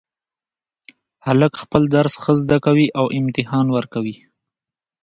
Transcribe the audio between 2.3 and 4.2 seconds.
زده کوي او امتحان ورکوي